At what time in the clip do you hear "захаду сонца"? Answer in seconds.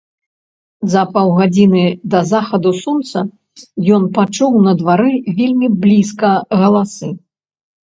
2.31-3.17